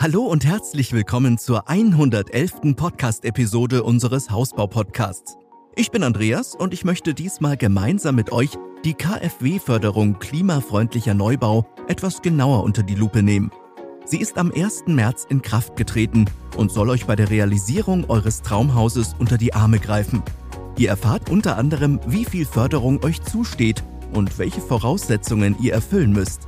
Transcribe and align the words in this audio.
Hallo 0.00 0.22
und 0.22 0.46
herzlich 0.46 0.92
willkommen 0.92 1.38
zur 1.38 1.68
111. 1.68 2.76
Podcast-Episode 2.76 3.82
unseres 3.82 4.30
Hausbau-Podcasts. 4.30 5.36
Ich 5.74 5.90
bin 5.90 6.04
Andreas 6.04 6.54
und 6.54 6.72
ich 6.72 6.84
möchte 6.84 7.14
diesmal 7.14 7.56
gemeinsam 7.56 8.14
mit 8.14 8.30
euch 8.30 8.50
die 8.84 8.94
KfW-Förderung 8.94 10.20
klimafreundlicher 10.20 11.14
Neubau 11.14 11.66
etwas 11.88 12.22
genauer 12.22 12.62
unter 12.62 12.84
die 12.84 12.94
Lupe 12.94 13.24
nehmen. 13.24 13.50
Sie 14.04 14.20
ist 14.20 14.38
am 14.38 14.52
1. 14.52 14.84
März 14.86 15.26
in 15.28 15.42
Kraft 15.42 15.74
getreten 15.74 16.26
und 16.56 16.70
soll 16.70 16.90
euch 16.90 17.06
bei 17.06 17.16
der 17.16 17.30
Realisierung 17.30 18.08
eures 18.08 18.42
Traumhauses 18.42 19.16
unter 19.18 19.36
die 19.36 19.52
Arme 19.52 19.80
greifen. 19.80 20.22
Ihr 20.78 20.90
erfahrt 20.90 21.28
unter 21.28 21.56
anderem, 21.56 21.98
wie 22.06 22.24
viel 22.24 22.46
Förderung 22.46 23.02
euch 23.02 23.20
zusteht 23.22 23.82
und 24.12 24.38
welche 24.38 24.60
Voraussetzungen 24.60 25.56
ihr 25.60 25.72
erfüllen 25.72 26.12
müsst. 26.12 26.46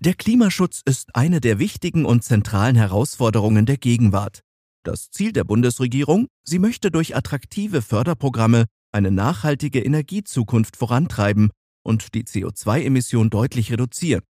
Der 0.00 0.14
Klimaschutz 0.14 0.80
ist 0.84 1.16
eine 1.16 1.40
der 1.40 1.58
wichtigen 1.58 2.04
und 2.04 2.22
zentralen 2.22 2.76
Herausforderungen 2.76 3.66
der 3.66 3.78
Gegenwart. 3.78 4.44
Das 4.84 5.10
Ziel 5.10 5.32
der 5.32 5.42
Bundesregierung, 5.42 6.28
sie 6.44 6.60
möchte 6.60 6.92
durch 6.92 7.16
attraktive 7.16 7.82
Förderprogramme 7.82 8.66
eine 8.92 9.10
nachhaltige 9.10 9.82
Energiezukunft 9.82 10.76
vorantreiben 10.76 11.50
und 11.82 12.14
die 12.14 12.22
CO2-Emission 12.22 13.28
deutlich 13.28 13.72
reduzieren. 13.72 14.22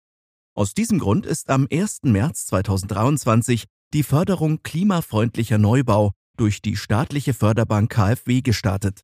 Aus 0.54 0.72
diesem 0.72 1.00
Grund 1.00 1.26
ist 1.26 1.50
am 1.50 1.66
1. 1.68 2.04
März 2.04 2.46
2023 2.46 3.64
die 3.92 4.04
Förderung 4.04 4.62
klimafreundlicher 4.62 5.58
Neubau 5.58 6.12
durch 6.36 6.62
die 6.62 6.76
staatliche 6.76 7.34
Förderbank 7.34 7.90
KfW 7.90 8.40
gestartet. 8.40 9.00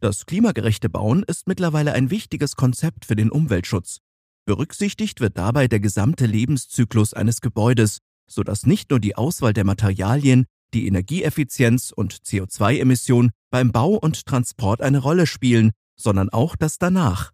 Das 0.00 0.26
klimagerechte 0.26 0.90
Bauen 0.90 1.22
ist 1.22 1.46
mittlerweile 1.46 1.92
ein 1.92 2.10
wichtiges 2.10 2.56
Konzept 2.56 3.04
für 3.04 3.14
den 3.14 3.30
Umweltschutz. 3.30 4.00
Berücksichtigt 4.46 5.20
wird 5.20 5.36
dabei 5.38 5.68
der 5.68 5.80
gesamte 5.80 6.26
Lebenszyklus 6.26 7.14
eines 7.14 7.40
Gebäudes, 7.40 7.98
sodass 8.28 8.66
nicht 8.66 8.90
nur 8.90 9.00
die 9.00 9.16
Auswahl 9.16 9.52
der 9.52 9.64
Materialien, 9.64 10.46
die 10.72 10.86
Energieeffizienz 10.86 11.92
und 11.94 12.14
CO2-Emission 12.14 13.30
beim 13.50 13.72
Bau 13.72 13.94
und 13.94 14.26
Transport 14.26 14.80
eine 14.80 14.98
Rolle 14.98 15.26
spielen, 15.26 15.72
sondern 15.96 16.30
auch 16.30 16.56
das 16.56 16.78
danach. 16.78 17.32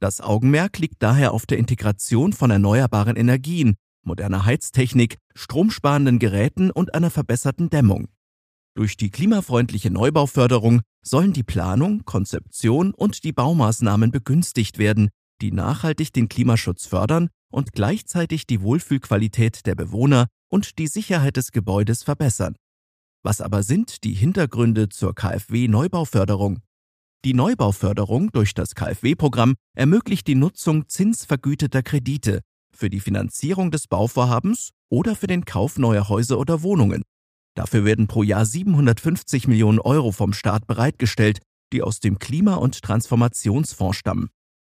Das 0.00 0.20
Augenmerk 0.20 0.78
liegt 0.78 1.02
daher 1.02 1.32
auf 1.32 1.44
der 1.44 1.58
Integration 1.58 2.32
von 2.32 2.50
erneuerbaren 2.50 3.16
Energien, 3.16 3.76
moderner 4.02 4.46
Heiztechnik, 4.46 5.18
stromsparenden 5.34 6.18
Geräten 6.18 6.70
und 6.70 6.94
einer 6.94 7.10
verbesserten 7.10 7.68
Dämmung. 7.68 8.08
Durch 8.74 8.96
die 8.96 9.10
klimafreundliche 9.10 9.90
Neubauförderung 9.90 10.80
sollen 11.02 11.32
die 11.32 11.42
Planung, 11.42 12.04
Konzeption 12.04 12.94
und 12.94 13.24
die 13.24 13.32
Baumaßnahmen 13.32 14.10
begünstigt 14.10 14.78
werden, 14.78 15.10
die 15.40 15.52
nachhaltig 15.52 16.12
den 16.12 16.28
Klimaschutz 16.28 16.86
fördern 16.86 17.28
und 17.50 17.72
gleichzeitig 17.72 18.46
die 18.46 18.62
Wohlfühlqualität 18.62 19.66
der 19.66 19.74
Bewohner 19.74 20.26
und 20.48 20.78
die 20.78 20.86
Sicherheit 20.86 21.36
des 21.36 21.52
Gebäudes 21.52 22.02
verbessern. 22.02 22.56
Was 23.22 23.40
aber 23.40 23.62
sind 23.62 24.04
die 24.04 24.14
Hintergründe 24.14 24.88
zur 24.88 25.14
KfW-Neubauförderung? 25.14 26.60
Die 27.24 27.34
Neubauförderung 27.34 28.32
durch 28.32 28.54
das 28.54 28.74
KfW-Programm 28.74 29.54
ermöglicht 29.76 30.26
die 30.26 30.34
Nutzung 30.34 30.88
zinsvergüteter 30.88 31.82
Kredite 31.82 32.40
für 32.74 32.88
die 32.88 33.00
Finanzierung 33.00 33.70
des 33.70 33.88
Bauvorhabens 33.88 34.70
oder 34.88 35.14
für 35.14 35.26
den 35.26 35.44
Kauf 35.44 35.78
neuer 35.78 36.08
Häuser 36.08 36.38
oder 36.38 36.62
Wohnungen. 36.62 37.02
Dafür 37.54 37.84
werden 37.84 38.06
pro 38.06 38.22
Jahr 38.22 38.46
750 38.46 39.48
Millionen 39.48 39.80
Euro 39.80 40.12
vom 40.12 40.32
Staat 40.32 40.66
bereitgestellt, 40.66 41.40
die 41.74 41.82
aus 41.82 42.00
dem 42.00 42.18
Klima- 42.18 42.54
und 42.54 42.80
Transformationsfonds 42.80 43.98
stammen. 43.98 44.30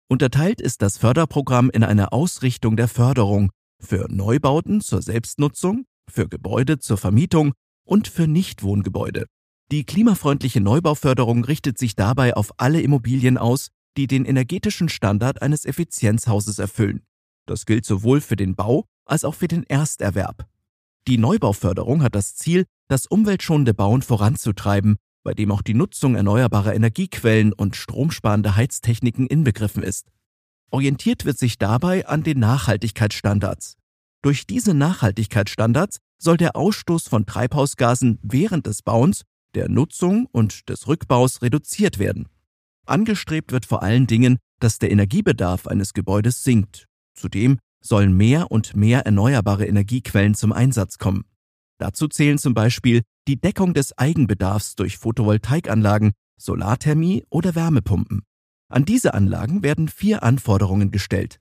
Unterteilt 0.09 0.61
ist 0.61 0.81
das 0.81 0.97
Förderprogramm 0.97 1.69
in 1.69 1.83
eine 1.83 2.13
Ausrichtung 2.13 2.77
der 2.77 2.87
Förderung 2.87 3.51
für 3.79 4.07
Neubauten 4.09 4.79
zur 4.79 5.01
Selbstnutzung, 5.01 5.85
für 6.09 6.29
Gebäude 6.29 6.79
zur 6.79 6.97
Vermietung 6.97 7.53
und 7.85 8.07
für 8.07 8.25
Nichtwohngebäude. 8.25 9.25
Die 9.69 9.83
klimafreundliche 9.83 10.61
Neubauförderung 10.61 11.43
richtet 11.43 11.77
sich 11.77 11.95
dabei 11.95 12.37
auf 12.37 12.53
alle 12.55 12.79
Immobilien 12.81 13.37
aus, 13.37 13.67
die 13.97 14.07
den 14.07 14.23
energetischen 14.23 14.87
Standard 14.87 15.41
eines 15.41 15.65
Effizienzhauses 15.65 16.57
erfüllen. 16.57 17.01
Das 17.45 17.65
gilt 17.65 17.85
sowohl 17.85 18.21
für 18.21 18.37
den 18.37 18.55
Bau 18.55 18.85
als 19.05 19.25
auch 19.25 19.35
für 19.35 19.49
den 19.49 19.63
Ersterwerb. 19.63 20.47
Die 21.07 21.17
Neubauförderung 21.17 22.01
hat 22.01 22.15
das 22.15 22.35
Ziel, 22.35 22.65
das 22.87 23.07
umweltschonende 23.07 23.73
Bauen 23.73 24.01
voranzutreiben 24.01 24.95
bei 25.27 25.33
dem 25.33 25.51
auch 25.51 25.61
die 25.61 25.73
Nutzung 25.73 26.15
erneuerbarer 26.15 26.73
Energiequellen 26.73 27.51
und 27.51 27.75
stromsparende 27.75 28.55
Heiztechniken 28.55 29.27
inbegriffen 29.27 29.83
ist. 29.83 30.07
Orientiert 30.71 31.25
wird 31.25 31.37
sich 31.37 31.57
dabei 31.57 32.07
an 32.07 32.23
den 32.23 32.39
Nachhaltigkeitsstandards. 32.39 33.75
Durch 34.21 34.47
diese 34.47 34.73
Nachhaltigkeitsstandards 34.73 35.97
soll 36.17 36.37
der 36.37 36.55
Ausstoß 36.55 37.09
von 37.09 37.25
Treibhausgasen 37.25 38.19
während 38.21 38.67
des 38.67 38.83
Bauens, 38.83 39.23
der 39.53 39.67
Nutzung 39.67 40.27
und 40.31 40.69
des 40.69 40.87
Rückbaus 40.87 41.41
reduziert 41.41 41.99
werden. 41.99 42.29
Angestrebt 42.85 43.51
wird 43.51 43.65
vor 43.65 43.83
allen 43.83 44.07
Dingen, 44.07 44.37
dass 44.61 44.79
der 44.79 44.91
Energiebedarf 44.91 45.67
eines 45.67 45.93
Gebäudes 45.93 46.45
sinkt. 46.45 46.85
Zudem 47.15 47.59
sollen 47.81 48.15
mehr 48.15 48.49
und 48.49 48.77
mehr 48.77 49.05
erneuerbare 49.05 49.65
Energiequellen 49.65 50.35
zum 50.35 50.53
Einsatz 50.53 50.97
kommen. 50.97 51.25
Dazu 51.79 52.07
zählen 52.07 52.37
zum 52.37 52.53
Beispiel 52.53 53.01
die 53.27 53.39
Deckung 53.39 53.73
des 53.73 53.97
Eigenbedarfs 53.97 54.75
durch 54.75 54.97
Photovoltaikanlagen, 54.97 56.13
Solarthermie 56.37 57.25
oder 57.29 57.55
Wärmepumpen. 57.55 58.23
An 58.69 58.85
diese 58.85 59.13
Anlagen 59.13 59.63
werden 59.63 59.87
vier 59.87 60.23
Anforderungen 60.23 60.91
gestellt. 60.91 61.39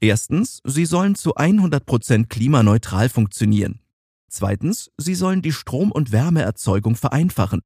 Erstens, 0.00 0.60
sie 0.64 0.84
sollen 0.84 1.14
zu 1.14 1.36
100 1.36 1.86
Prozent 1.86 2.28
klimaneutral 2.28 3.08
funktionieren. 3.08 3.80
Zweitens, 4.28 4.90
sie 4.96 5.14
sollen 5.14 5.42
die 5.42 5.52
Strom- 5.52 5.92
und 5.92 6.10
Wärmeerzeugung 6.10 6.96
vereinfachen. 6.96 7.60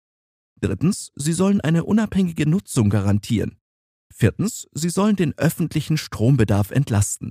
Drittens, 0.61 1.13
sie 1.15 1.33
sollen 1.33 1.61
eine 1.61 1.85
unabhängige 1.85 2.49
Nutzung 2.49 2.91
garantieren. 2.91 3.57
Viertens, 4.13 4.67
sie 4.73 4.91
sollen 4.91 5.17
den 5.17 5.37
öffentlichen 5.39 5.97
Strombedarf 5.97 6.71
entlasten. 6.71 7.31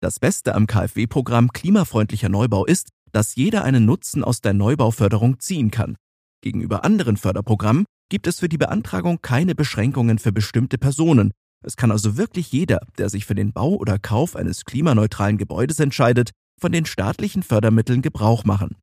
Das 0.00 0.20
Beste 0.20 0.54
am 0.54 0.66
KfW-Programm 0.66 1.52
klimafreundlicher 1.52 2.28
Neubau 2.28 2.66
ist, 2.66 2.90
dass 3.16 3.34
jeder 3.34 3.64
einen 3.64 3.86
Nutzen 3.86 4.22
aus 4.22 4.42
der 4.42 4.52
Neubauförderung 4.52 5.40
ziehen 5.40 5.70
kann. 5.70 5.96
Gegenüber 6.42 6.84
anderen 6.84 7.16
Förderprogrammen 7.16 7.86
gibt 8.10 8.26
es 8.26 8.40
für 8.40 8.48
die 8.50 8.58
Beantragung 8.58 9.22
keine 9.22 9.54
Beschränkungen 9.54 10.18
für 10.18 10.32
bestimmte 10.32 10.76
Personen. 10.76 11.32
Es 11.64 11.78
kann 11.78 11.90
also 11.90 12.18
wirklich 12.18 12.52
jeder, 12.52 12.80
der 12.98 13.08
sich 13.08 13.24
für 13.24 13.34
den 13.34 13.54
Bau 13.54 13.70
oder 13.70 13.98
Kauf 13.98 14.36
eines 14.36 14.66
klimaneutralen 14.66 15.38
Gebäudes 15.38 15.80
entscheidet, 15.80 16.32
von 16.60 16.72
den 16.72 16.84
staatlichen 16.84 17.42
Fördermitteln 17.42 18.02
Gebrauch 18.02 18.44
machen. 18.44 18.76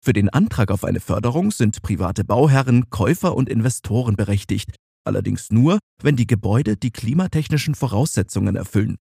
Für 0.00 0.12
den 0.12 0.28
Antrag 0.28 0.70
auf 0.70 0.84
eine 0.84 1.00
Förderung 1.00 1.50
sind 1.50 1.82
private 1.82 2.22
Bauherren, 2.22 2.90
Käufer 2.90 3.34
und 3.34 3.48
Investoren 3.48 4.14
berechtigt, 4.14 4.76
allerdings 5.04 5.50
nur, 5.50 5.80
wenn 6.00 6.14
die 6.14 6.28
Gebäude 6.28 6.76
die 6.76 6.92
klimatechnischen 6.92 7.74
Voraussetzungen 7.74 8.54
erfüllen. 8.54 8.98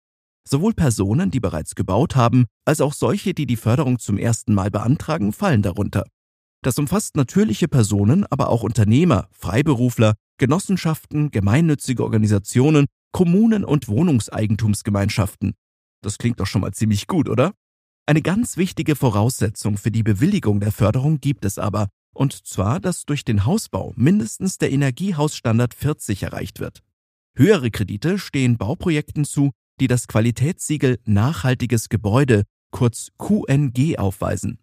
Sowohl 0.52 0.74
Personen, 0.74 1.30
die 1.30 1.40
bereits 1.40 1.76
gebaut 1.76 2.16
haben, 2.16 2.48
als 2.66 2.82
auch 2.82 2.94
solche, 2.94 3.36
die 3.36 3.46
die 3.46 3.56
Förderung 3.56 4.00
zum 4.00 4.18
ersten 4.18 4.56
Mal 4.56 4.72
beantragen, 4.72 5.32
fallen 5.32 5.62
darunter. 5.62 6.06
Das 6.64 6.80
umfasst 6.80 7.16
natürliche 7.16 7.68
Personen, 7.68 8.26
aber 8.32 8.50
auch 8.50 8.64
Unternehmer, 8.64 9.28
Freiberufler, 9.32 10.16
Genossenschaften, 10.40 11.30
gemeinnützige 11.30 12.04
Organisationen, 12.04 12.88
Kommunen 13.12 13.64
und 13.64 13.88
Wohnungseigentumsgemeinschaften. 13.90 15.54
Das 16.02 16.18
klingt 16.18 16.40
doch 16.40 16.48
schon 16.48 16.62
mal 16.62 16.74
ziemlich 16.74 17.06
gut, 17.06 17.30
oder? 17.30 17.54
Eine 18.08 18.24
ganz 18.24 18.58
wichtige 18.58 18.96
Voraussetzung 18.96 19.78
für 19.78 19.92
die 19.92 20.02
Bewilligung 20.02 20.60
der 20.62 20.72
Förderung 20.72 21.20
gibt 21.22 21.46
es 21.46 21.60
aber, 21.60 21.90
und 22.16 22.34
zwar, 22.48 22.80
dass 22.80 23.06
durch 23.06 23.24
den 23.24 23.46
Hausbau 23.46 23.94
mindestens 23.96 24.58
der 24.58 24.72
Energiehausstandard 24.72 25.76
40 25.76 26.24
erreicht 26.24 26.60
wird. 26.60 26.82
Höhere 27.36 27.70
Kredite 27.70 28.18
stehen 28.18 28.58
Bauprojekten 28.58 29.26
zu, 29.26 29.52
die 29.80 29.88
das 29.88 30.08
Qualitätssiegel 30.08 31.00
Nachhaltiges 31.06 31.90
Gebäude, 31.90 32.44
kurz 32.72 33.10
QNG, 33.18 33.98
aufweisen. 33.98 34.60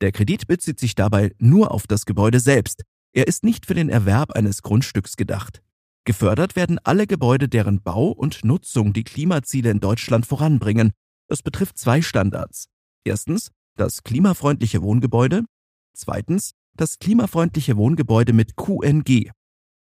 Der 0.00 0.12
Kredit 0.12 0.46
bezieht 0.46 0.78
sich 0.78 0.94
dabei 0.94 1.32
nur 1.38 1.72
auf 1.72 1.86
das 1.86 2.06
Gebäude 2.06 2.40
selbst. 2.40 2.84
Er 3.12 3.26
ist 3.26 3.44
nicht 3.44 3.66
für 3.66 3.74
den 3.74 3.88
Erwerb 3.88 4.32
eines 4.32 4.62
Grundstücks 4.62 5.16
gedacht. 5.16 5.62
Gefördert 6.04 6.56
werden 6.56 6.78
alle 6.84 7.06
Gebäude, 7.06 7.48
deren 7.48 7.82
Bau 7.82 8.08
und 8.10 8.44
Nutzung 8.44 8.92
die 8.92 9.04
Klimaziele 9.04 9.70
in 9.70 9.80
Deutschland 9.80 10.24
voranbringen. 10.24 10.92
Es 11.28 11.42
betrifft 11.42 11.78
zwei 11.78 12.00
Standards. 12.00 12.68
Erstens 13.04 13.50
das 13.76 14.02
klimafreundliche 14.02 14.82
Wohngebäude. 14.82 15.44
Zweitens 15.94 16.52
das 16.74 16.98
klimafreundliche 16.98 17.76
Wohngebäude 17.76 18.32
mit 18.32 18.56
QNG. 18.56 19.30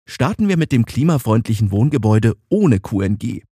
Starten 0.08 0.49
wir 0.49 0.56
mit 0.56 0.73
dem 0.73 0.87
klimafreundlichen 0.87 1.70
Wohngebäude 1.70 2.37
ohne 2.49 2.81
QNG. 2.81 3.43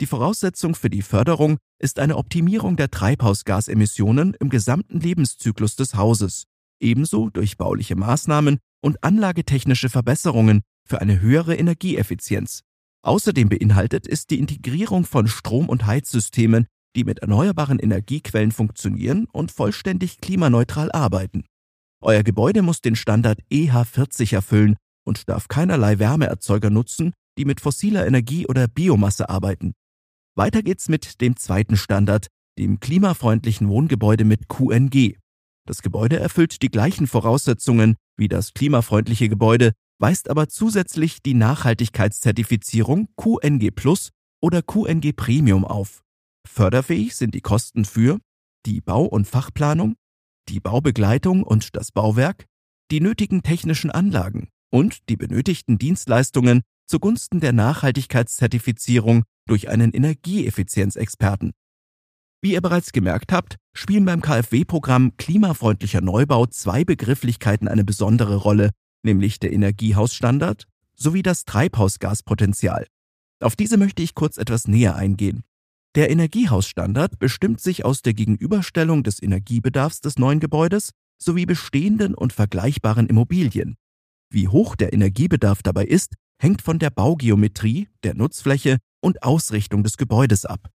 Die 0.00 0.06
Voraussetzung 0.06 0.74
für 0.74 0.90
die 0.90 1.02
Förderung 1.02 1.58
ist 1.80 1.98
eine 1.98 2.16
Optimierung 2.16 2.76
der 2.76 2.90
Treibhausgasemissionen 2.90 4.34
im 4.34 4.48
gesamten 4.48 5.00
Lebenszyklus 5.00 5.76
des 5.76 5.94
Hauses, 5.94 6.44
ebenso 6.80 7.30
durch 7.30 7.56
bauliche 7.56 7.96
Maßnahmen 7.96 8.58
und 8.80 9.02
anlagetechnische 9.02 9.88
Verbesserungen 9.88 10.62
für 10.84 11.00
eine 11.00 11.20
höhere 11.20 11.56
Energieeffizienz. 11.56 12.62
Außerdem 13.02 13.48
beinhaltet 13.48 14.06
es 14.06 14.26
die 14.26 14.38
Integrierung 14.38 15.04
von 15.04 15.26
Strom- 15.26 15.68
und 15.68 15.86
Heizsystemen 15.86 16.66
die 16.96 17.04
mit 17.04 17.20
erneuerbaren 17.20 17.78
Energiequellen 17.78 18.52
funktionieren 18.52 19.26
und 19.32 19.52
vollständig 19.52 20.20
klimaneutral 20.20 20.90
arbeiten. 20.92 21.44
Euer 22.02 22.22
Gebäude 22.22 22.62
muss 22.62 22.80
den 22.80 22.96
Standard 22.96 23.40
EH40 23.52 24.34
erfüllen 24.34 24.76
und 25.04 25.28
darf 25.28 25.46
keinerlei 25.48 25.98
Wärmeerzeuger 25.98 26.70
nutzen, 26.70 27.12
die 27.38 27.44
mit 27.44 27.60
fossiler 27.60 28.06
Energie 28.06 28.46
oder 28.46 28.66
Biomasse 28.66 29.28
arbeiten. 29.28 29.74
Weiter 30.38 30.62
geht's 30.62 30.88
mit 30.88 31.20
dem 31.20 31.34
zweiten 31.34 31.76
Standard, 31.76 32.28
dem 32.60 32.78
klimafreundlichen 32.78 33.68
Wohngebäude 33.68 34.24
mit 34.24 34.48
QNG. 34.48 35.16
Das 35.66 35.82
Gebäude 35.82 36.20
erfüllt 36.20 36.62
die 36.62 36.70
gleichen 36.70 37.08
Voraussetzungen 37.08 37.96
wie 38.16 38.28
das 38.28 38.54
klimafreundliche 38.54 39.28
Gebäude, 39.28 39.72
weist 40.00 40.30
aber 40.30 40.48
zusätzlich 40.48 41.22
die 41.24 41.34
Nachhaltigkeitszertifizierung 41.34 43.08
QNG 43.16 43.72
Plus 43.74 44.10
oder 44.40 44.62
QNG 44.62 45.12
Premium 45.12 45.64
auf. 45.64 46.04
Förderfähig 46.46 47.16
sind 47.16 47.34
die 47.34 47.40
Kosten 47.40 47.84
für 47.84 48.20
die 48.64 48.80
Bau- 48.80 49.06
und 49.06 49.26
Fachplanung, 49.26 49.96
die 50.48 50.60
Baubegleitung 50.60 51.42
und 51.42 51.74
das 51.74 51.90
Bauwerk, 51.90 52.44
die 52.92 53.00
nötigen 53.00 53.42
technischen 53.42 53.90
Anlagen 53.90 54.50
und 54.70 55.08
die 55.08 55.16
benötigten 55.16 55.78
Dienstleistungen 55.78 56.62
zugunsten 56.86 57.40
der 57.40 57.52
Nachhaltigkeitszertifizierung 57.52 59.24
durch 59.48 59.68
einen 59.68 59.92
Energieeffizienzexperten. 59.92 61.52
Wie 62.40 62.52
ihr 62.52 62.60
bereits 62.60 62.92
gemerkt 62.92 63.32
habt, 63.32 63.56
spielen 63.74 64.04
beim 64.04 64.20
KfW-Programm 64.20 65.16
klimafreundlicher 65.16 66.00
Neubau 66.00 66.46
zwei 66.46 66.84
Begrifflichkeiten 66.84 67.66
eine 67.66 67.84
besondere 67.84 68.36
Rolle, 68.36 68.70
nämlich 69.02 69.40
der 69.40 69.52
Energiehausstandard 69.52 70.66
sowie 70.94 71.22
das 71.22 71.44
Treibhausgaspotenzial. 71.44 72.86
Auf 73.40 73.56
diese 73.56 73.76
möchte 73.76 74.02
ich 74.02 74.14
kurz 74.14 74.36
etwas 74.36 74.68
näher 74.68 74.96
eingehen. 74.96 75.42
Der 75.94 76.10
Energiehausstandard 76.10 77.18
bestimmt 77.18 77.60
sich 77.60 77.84
aus 77.84 78.02
der 78.02 78.14
Gegenüberstellung 78.14 79.02
des 79.02 79.22
Energiebedarfs 79.22 80.00
des 80.00 80.18
neuen 80.18 80.38
Gebäudes 80.38 80.92
sowie 81.20 81.46
bestehenden 81.46 82.14
und 82.14 82.32
vergleichbaren 82.32 83.08
Immobilien. 83.08 83.76
Wie 84.30 84.48
hoch 84.48 84.76
der 84.76 84.92
Energiebedarf 84.92 85.62
dabei 85.62 85.84
ist, 85.84 86.14
hängt 86.40 86.62
von 86.62 86.78
der 86.78 86.90
Baugeometrie, 86.90 87.88
der 88.04 88.14
Nutzfläche 88.14 88.78
und 89.00 89.22
Ausrichtung 89.22 89.82
des 89.82 89.96
Gebäudes 89.96 90.44
ab. 90.44 90.70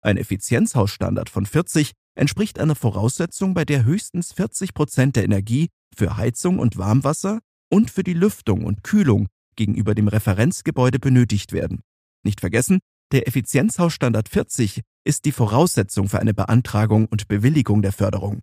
Ein 0.00 0.16
Effizienzhausstandard 0.16 1.28
von 1.28 1.46
40 1.46 1.92
entspricht 2.14 2.58
einer 2.58 2.74
Voraussetzung, 2.74 3.54
bei 3.54 3.64
der 3.64 3.84
höchstens 3.84 4.32
40 4.32 4.74
Prozent 4.74 5.16
der 5.16 5.24
Energie 5.24 5.68
für 5.96 6.16
Heizung 6.16 6.58
und 6.58 6.78
Warmwasser 6.78 7.40
und 7.70 7.90
für 7.90 8.04
die 8.04 8.14
Lüftung 8.14 8.64
und 8.64 8.82
Kühlung 8.84 9.28
gegenüber 9.56 9.94
dem 9.94 10.08
Referenzgebäude 10.08 10.98
benötigt 10.98 11.52
werden. 11.52 11.80
Nicht 12.24 12.40
vergessen, 12.40 12.78
der 13.12 13.26
Effizienzhausstandard 13.26 14.28
40 14.28 14.82
ist 15.04 15.24
die 15.24 15.32
Voraussetzung 15.32 16.08
für 16.08 16.20
eine 16.20 16.34
Beantragung 16.34 17.06
und 17.06 17.28
Bewilligung 17.28 17.82
der 17.82 17.92
Förderung. 17.92 18.40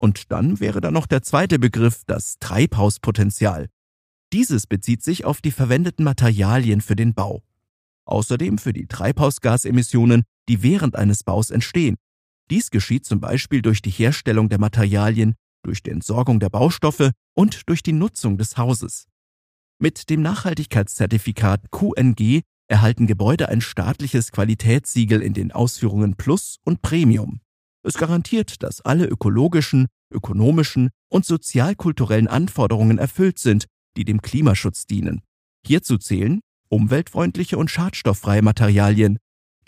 Und 0.00 0.32
dann 0.32 0.58
wäre 0.58 0.80
da 0.80 0.90
noch 0.90 1.06
der 1.06 1.22
zweite 1.22 1.60
Begriff, 1.60 2.02
das 2.06 2.38
Treibhauspotenzial. 2.40 3.68
Dieses 4.32 4.66
bezieht 4.66 5.02
sich 5.04 5.24
auf 5.24 5.40
die 5.40 5.52
verwendeten 5.52 6.04
Materialien 6.04 6.80
für 6.80 6.96
den 6.96 7.14
Bau. 7.14 7.42
Außerdem 8.04 8.58
für 8.58 8.72
die 8.72 8.86
Treibhausgasemissionen, 8.86 10.24
die 10.48 10.62
während 10.62 10.96
eines 10.96 11.22
Baus 11.22 11.50
entstehen. 11.50 11.96
Dies 12.50 12.70
geschieht 12.70 13.04
zum 13.04 13.20
Beispiel 13.20 13.62
durch 13.62 13.82
die 13.82 13.90
Herstellung 13.90 14.48
der 14.48 14.58
Materialien, 14.58 15.34
durch 15.62 15.82
die 15.82 15.90
Entsorgung 15.90 16.40
der 16.40 16.50
Baustoffe 16.50 17.12
und 17.34 17.68
durch 17.68 17.82
die 17.82 17.92
Nutzung 17.92 18.36
des 18.36 18.56
Hauses. 18.56 19.06
Mit 19.78 20.10
dem 20.10 20.22
Nachhaltigkeitszertifikat 20.22 21.70
QNG 21.70 22.42
erhalten 22.68 23.06
Gebäude 23.06 23.48
ein 23.48 23.60
staatliches 23.60 24.32
Qualitätssiegel 24.32 25.22
in 25.22 25.34
den 25.34 25.52
Ausführungen 25.52 26.16
Plus 26.16 26.58
und 26.64 26.82
Premium. 26.82 27.40
Es 27.84 27.94
garantiert, 27.94 28.62
dass 28.62 28.80
alle 28.80 29.06
ökologischen, 29.06 29.88
ökonomischen 30.12 30.90
und 31.08 31.24
sozialkulturellen 31.24 32.28
Anforderungen 32.28 32.98
erfüllt 32.98 33.38
sind, 33.38 33.66
die 33.96 34.04
dem 34.04 34.22
Klimaschutz 34.22 34.86
dienen. 34.86 35.22
Hierzu 35.66 35.98
zählen 35.98 36.40
umweltfreundliche 36.72 37.58
und 37.58 37.70
schadstofffreie 37.70 38.42
Materialien, 38.42 39.18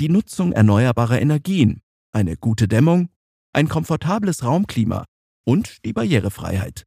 die 0.00 0.08
Nutzung 0.08 0.52
erneuerbarer 0.52 1.20
Energien, 1.20 1.80
eine 2.12 2.36
gute 2.36 2.66
Dämmung, 2.66 3.10
ein 3.52 3.68
komfortables 3.68 4.42
Raumklima 4.42 5.04
und 5.44 5.84
die 5.84 5.92
Barrierefreiheit. 5.92 6.84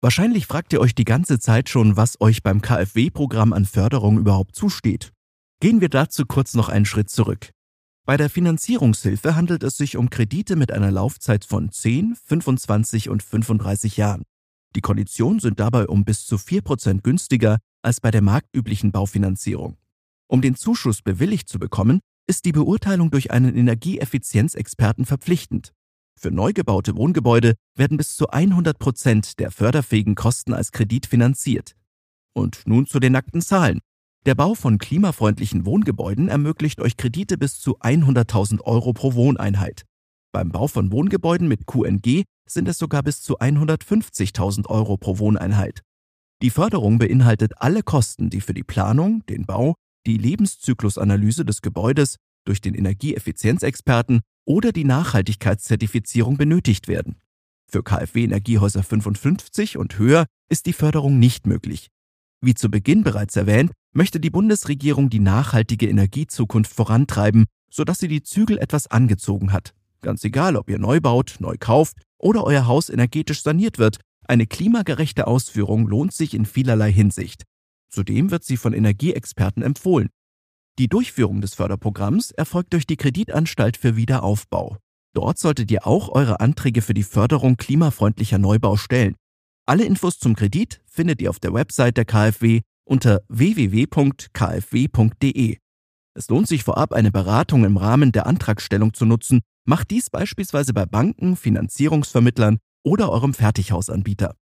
Wahrscheinlich 0.00 0.46
fragt 0.46 0.72
ihr 0.72 0.80
euch 0.80 0.94
die 0.94 1.04
ganze 1.04 1.40
Zeit 1.40 1.68
schon, 1.68 1.96
was 1.96 2.20
euch 2.20 2.44
beim 2.44 2.62
KfW-Programm 2.62 3.52
an 3.52 3.64
Förderung 3.64 4.18
überhaupt 4.18 4.54
zusteht. 4.54 5.12
Gehen 5.60 5.80
wir 5.80 5.88
dazu 5.88 6.24
kurz 6.24 6.54
noch 6.54 6.68
einen 6.68 6.86
Schritt 6.86 7.10
zurück. 7.10 7.50
Bei 8.06 8.16
der 8.16 8.30
Finanzierungshilfe 8.30 9.34
handelt 9.34 9.64
es 9.64 9.76
sich 9.76 9.96
um 9.96 10.08
Kredite 10.08 10.54
mit 10.54 10.70
einer 10.70 10.92
Laufzeit 10.92 11.44
von 11.44 11.72
10, 11.72 12.14
25 12.14 13.08
und 13.08 13.24
35 13.24 13.96
Jahren. 13.96 14.22
Die 14.76 14.80
Konditionen 14.80 15.40
sind 15.40 15.58
dabei 15.58 15.88
um 15.88 16.04
bis 16.04 16.24
zu 16.26 16.36
4% 16.36 17.02
günstiger 17.02 17.58
als 17.82 18.00
bei 18.00 18.10
der 18.10 18.22
marktüblichen 18.22 18.92
Baufinanzierung. 18.92 19.76
Um 20.26 20.42
den 20.42 20.56
Zuschuss 20.56 21.02
bewilligt 21.02 21.48
zu 21.48 21.58
bekommen, 21.58 22.00
ist 22.26 22.44
die 22.44 22.52
Beurteilung 22.52 23.10
durch 23.10 23.30
einen 23.30 23.56
Energieeffizienzexperten 23.56 25.06
verpflichtend. 25.06 25.72
Für 26.20 26.30
neu 26.30 26.52
gebaute 26.52 26.96
Wohngebäude 26.96 27.54
werden 27.76 27.96
bis 27.96 28.16
zu 28.16 28.28
100 28.28 28.78
Prozent 28.78 29.38
der 29.38 29.50
förderfähigen 29.50 30.14
Kosten 30.14 30.52
als 30.52 30.72
Kredit 30.72 31.06
finanziert. 31.06 31.76
Und 32.34 32.62
nun 32.66 32.86
zu 32.86 32.98
den 32.98 33.12
nackten 33.12 33.40
Zahlen. 33.40 33.80
Der 34.26 34.34
Bau 34.34 34.54
von 34.54 34.78
klimafreundlichen 34.78 35.64
Wohngebäuden 35.64 36.28
ermöglicht 36.28 36.80
euch 36.80 36.96
Kredite 36.96 37.38
bis 37.38 37.60
zu 37.60 37.78
100.000 37.78 38.60
Euro 38.62 38.92
pro 38.92 39.14
Wohneinheit. 39.14 39.86
Beim 40.32 40.50
Bau 40.50 40.66
von 40.66 40.92
Wohngebäuden 40.92 41.48
mit 41.48 41.66
QNG 41.66 42.24
sind 42.46 42.68
es 42.68 42.78
sogar 42.78 43.02
bis 43.02 43.22
zu 43.22 43.38
150.000 43.38 44.66
Euro 44.66 44.96
pro 44.96 45.18
Wohneinheit. 45.18 45.82
Die 46.40 46.50
Förderung 46.50 46.98
beinhaltet 46.98 47.60
alle 47.60 47.82
Kosten, 47.82 48.30
die 48.30 48.40
für 48.40 48.54
die 48.54 48.62
Planung, 48.62 49.26
den 49.26 49.44
Bau, 49.44 49.74
die 50.06 50.18
Lebenszyklusanalyse 50.18 51.44
des 51.44 51.62
Gebäudes 51.62 52.16
durch 52.44 52.60
den 52.60 52.74
Energieeffizienzexperten 52.74 54.20
oder 54.44 54.72
die 54.72 54.84
Nachhaltigkeitszertifizierung 54.84 56.36
benötigt 56.36 56.86
werden. 56.86 57.16
Für 57.70 57.82
KfW 57.82 58.24
Energiehäuser 58.24 58.82
55 58.82 59.76
und 59.76 59.98
höher 59.98 60.26
ist 60.48 60.66
die 60.66 60.72
Förderung 60.72 61.18
nicht 61.18 61.46
möglich. 61.46 61.88
Wie 62.40 62.54
zu 62.54 62.70
Beginn 62.70 63.02
bereits 63.02 63.36
erwähnt, 63.36 63.72
möchte 63.92 64.20
die 64.20 64.30
Bundesregierung 64.30 65.10
die 65.10 65.18
nachhaltige 65.18 65.88
Energiezukunft 65.88 66.72
vorantreiben, 66.72 67.46
sodass 67.68 67.98
sie 67.98 68.08
die 68.08 68.22
Zügel 68.22 68.58
etwas 68.58 68.86
angezogen 68.86 69.52
hat. 69.52 69.74
Ganz 70.00 70.22
egal, 70.22 70.56
ob 70.56 70.70
ihr 70.70 70.78
neu 70.78 71.00
baut, 71.00 71.36
neu 71.40 71.56
kauft 71.58 71.96
oder 72.16 72.44
euer 72.44 72.66
Haus 72.66 72.88
energetisch 72.88 73.42
saniert 73.42 73.78
wird, 73.78 73.98
eine 74.28 74.46
klimagerechte 74.46 75.26
Ausführung 75.26 75.88
lohnt 75.88 76.12
sich 76.12 76.34
in 76.34 76.44
vielerlei 76.44 76.92
Hinsicht. 76.92 77.44
Zudem 77.90 78.30
wird 78.30 78.44
sie 78.44 78.58
von 78.58 78.74
Energieexperten 78.74 79.62
empfohlen. 79.62 80.10
Die 80.78 80.88
Durchführung 80.88 81.40
des 81.40 81.54
Förderprogramms 81.54 82.30
erfolgt 82.32 82.74
durch 82.74 82.86
die 82.86 82.96
Kreditanstalt 82.96 83.78
für 83.78 83.96
Wiederaufbau. 83.96 84.76
Dort 85.14 85.38
solltet 85.38 85.70
ihr 85.70 85.86
auch 85.86 86.10
eure 86.10 86.40
Anträge 86.40 86.82
für 86.82 86.92
die 86.94 87.02
Förderung 87.02 87.56
klimafreundlicher 87.56 88.38
Neubau 88.38 88.76
stellen. 88.76 89.16
Alle 89.66 89.84
Infos 89.84 90.18
zum 90.18 90.36
Kredit 90.36 90.82
findet 90.86 91.22
ihr 91.22 91.30
auf 91.30 91.40
der 91.40 91.54
Website 91.54 91.96
der 91.96 92.04
KfW 92.04 92.60
unter 92.84 93.22
www.kfw.de. 93.28 94.28
Es 96.14 96.28
lohnt 96.28 96.48
sich 96.48 96.64
vorab 96.64 96.92
eine 96.92 97.10
Beratung 97.10 97.64
im 97.64 97.76
Rahmen 97.76 98.12
der 98.12 98.26
Antragstellung 98.26 98.92
zu 98.92 99.06
nutzen. 99.06 99.40
Macht 99.64 99.90
dies 99.90 100.10
beispielsweise 100.10 100.74
bei 100.74 100.84
Banken, 100.86 101.36
Finanzierungsvermittlern 101.36 102.58
oder 102.82 103.10
eurem 103.10 103.34
Fertighausanbieter. 103.34 104.34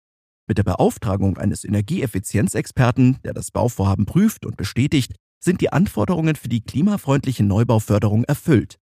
Mit 0.48 0.58
der 0.58 0.64
Beauftragung 0.64 1.38
eines 1.38 1.64
Energieeffizienzexperten, 1.64 3.18
der 3.24 3.34
das 3.34 3.50
Bauvorhaben 3.50 4.06
prüft 4.06 4.46
und 4.46 4.56
bestätigt, 4.56 5.14
sind 5.42 5.60
die 5.60 5.72
Anforderungen 5.72 6.36
für 6.36 6.48
die 6.48 6.60
klimafreundliche 6.60 7.44
Neubauförderung 7.44 8.24
erfüllt. 8.24 8.76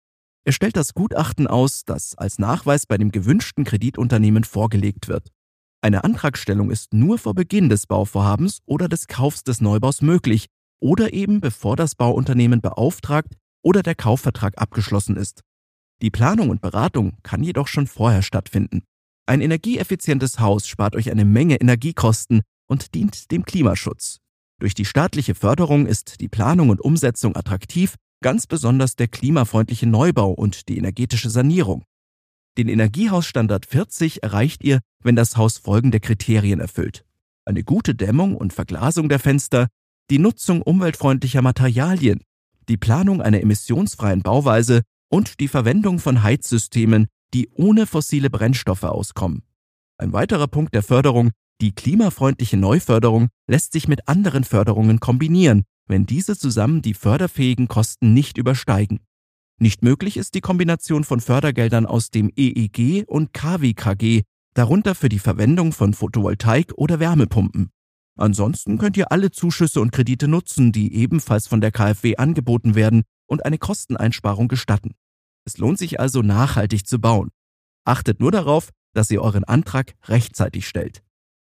Er 0.46 0.52
stellt 0.52 0.76
das 0.76 0.92
Gutachten 0.92 1.46
aus, 1.46 1.84
das 1.84 2.16
als 2.16 2.38
Nachweis 2.38 2.86
bei 2.86 2.98
dem 2.98 3.12
gewünschten 3.12 3.64
Kreditunternehmen 3.64 4.44
vorgelegt 4.44 5.08
wird. 5.08 5.30
Eine 5.80 6.04
Antragstellung 6.04 6.70
ist 6.70 6.92
nur 6.92 7.18
vor 7.18 7.34
Beginn 7.34 7.68
des 7.68 7.86
Bauvorhabens 7.86 8.60
oder 8.66 8.88
des 8.88 9.06
Kaufs 9.06 9.42
des 9.44 9.60
Neubaus 9.60 10.02
möglich 10.02 10.46
oder 10.80 11.12
eben 11.12 11.40
bevor 11.40 11.76
das 11.76 11.94
Bauunternehmen 11.94 12.60
beauftragt 12.60 13.34
oder 13.62 13.82
der 13.82 13.94
Kaufvertrag 13.94 14.58
abgeschlossen 14.58 15.16
ist. 15.16 15.40
Die 16.02 16.10
Planung 16.10 16.50
und 16.50 16.60
Beratung 16.60 17.16
kann 17.22 17.42
jedoch 17.42 17.68
schon 17.68 17.86
vorher 17.86 18.22
stattfinden. 18.22 18.82
Ein 19.26 19.40
energieeffizientes 19.40 20.38
Haus 20.38 20.68
spart 20.68 20.94
euch 20.96 21.10
eine 21.10 21.24
Menge 21.24 21.56
Energiekosten 21.56 22.42
und 22.66 22.94
dient 22.94 23.30
dem 23.30 23.44
Klimaschutz. 23.44 24.18
Durch 24.60 24.74
die 24.74 24.84
staatliche 24.84 25.34
Förderung 25.34 25.86
ist 25.86 26.20
die 26.20 26.28
Planung 26.28 26.68
und 26.68 26.80
Umsetzung 26.80 27.34
attraktiv, 27.34 27.96
ganz 28.22 28.46
besonders 28.46 28.96
der 28.96 29.08
klimafreundliche 29.08 29.86
Neubau 29.86 30.30
und 30.30 30.68
die 30.68 30.76
energetische 30.76 31.30
Sanierung. 31.30 31.84
Den 32.58 32.68
Energiehausstandard 32.68 33.66
40 33.66 34.22
erreicht 34.22 34.62
ihr, 34.62 34.80
wenn 35.02 35.16
das 35.16 35.36
Haus 35.36 35.58
folgende 35.58 36.00
Kriterien 36.00 36.60
erfüllt. 36.60 37.04
Eine 37.46 37.64
gute 37.64 37.94
Dämmung 37.94 38.36
und 38.36 38.52
Verglasung 38.52 39.08
der 39.08 39.18
Fenster, 39.18 39.68
die 40.10 40.18
Nutzung 40.18 40.62
umweltfreundlicher 40.62 41.42
Materialien, 41.42 42.20
die 42.68 42.76
Planung 42.76 43.22
einer 43.22 43.40
emissionsfreien 43.40 44.22
Bauweise 44.22 44.82
und 45.08 45.40
die 45.40 45.48
Verwendung 45.48 45.98
von 45.98 46.22
Heizsystemen, 46.22 47.08
die 47.34 47.50
ohne 47.52 47.86
fossile 47.86 48.30
Brennstoffe 48.30 48.84
auskommen. 48.84 49.42
Ein 49.98 50.12
weiterer 50.12 50.46
Punkt 50.46 50.74
der 50.74 50.82
Förderung, 50.82 51.30
die 51.60 51.72
klimafreundliche 51.72 52.56
Neuförderung, 52.56 53.28
lässt 53.46 53.72
sich 53.72 53.88
mit 53.88 54.08
anderen 54.08 54.44
Förderungen 54.44 55.00
kombinieren, 55.00 55.64
wenn 55.86 56.06
diese 56.06 56.36
zusammen 56.36 56.82
die 56.82 56.94
förderfähigen 56.94 57.68
Kosten 57.68 58.14
nicht 58.14 58.38
übersteigen. 58.38 59.00
Nicht 59.60 59.82
möglich 59.82 60.16
ist 60.16 60.34
die 60.34 60.40
Kombination 60.40 61.04
von 61.04 61.20
Fördergeldern 61.20 61.86
aus 61.86 62.10
dem 62.10 62.30
EEG 62.34 63.04
und 63.06 63.32
KWKG, 63.32 64.22
darunter 64.54 64.94
für 64.94 65.08
die 65.08 65.18
Verwendung 65.18 65.72
von 65.72 65.94
Photovoltaik 65.94 66.72
oder 66.76 66.98
Wärmepumpen. 66.98 67.70
Ansonsten 68.16 68.78
könnt 68.78 68.96
ihr 68.96 69.10
alle 69.10 69.30
Zuschüsse 69.30 69.80
und 69.80 69.92
Kredite 69.92 70.28
nutzen, 70.28 70.72
die 70.72 70.94
ebenfalls 70.94 71.46
von 71.48 71.60
der 71.60 71.72
KfW 71.72 72.16
angeboten 72.16 72.74
werden 72.74 73.02
und 73.26 73.44
eine 73.44 73.58
Kosteneinsparung 73.58 74.48
gestatten. 74.48 74.94
Es 75.46 75.58
lohnt 75.58 75.78
sich 75.78 76.00
also 76.00 76.22
nachhaltig 76.22 76.86
zu 76.86 76.98
bauen. 76.98 77.30
Achtet 77.84 78.20
nur 78.20 78.30
darauf, 78.30 78.70
dass 78.94 79.10
ihr 79.10 79.22
euren 79.22 79.44
Antrag 79.44 79.94
rechtzeitig 80.04 80.66
stellt. 80.66 81.02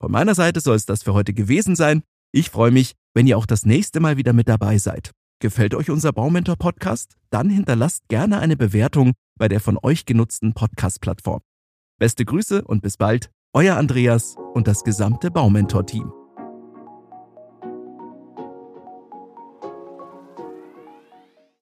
Von 0.01 0.11
meiner 0.11 0.35
Seite 0.35 0.61
soll 0.61 0.77
es 0.77 0.87
das 0.87 1.03
für 1.03 1.15
heute 1.15 1.35
gewesen 1.35 1.77
sein. 1.77 2.03
Ich 2.33 2.51
freue 2.51 2.71
mich, 2.71 2.95
wenn 3.15 3.27
ihr 3.27 3.37
auch 3.37 3.47
das 3.47 3.67
nächste 3.67 4.01
Mal 4.01 4.17
wieder 4.17 4.33
mit 4.33 4.49
dabei 4.49 4.79
seid. 4.79 5.13
Gefällt 5.41 5.75
euch 5.75 5.91
unser 5.91 6.13
Baumentor 6.13 6.57
Podcast? 6.57 7.17
Dann 7.31 7.51
hinterlasst 7.51 8.09
gerne 8.09 8.39
eine 8.39 8.57
Bewertung 8.57 9.13
bei 9.39 9.49
der 9.49 9.61
von 9.61 9.79
euch 9.83 10.07
genutzten 10.07 10.55
Podcast-Plattform. 10.55 11.41
Beste 11.99 12.25
Grüße 12.25 12.63
und 12.65 12.83
bis 12.83 12.97
bald, 12.97 13.31
euer 13.53 13.77
Andreas 13.77 14.37
und 14.55 14.67
das 14.67 14.85
gesamte 14.85 15.31
Baumentor-Team. 15.31 16.22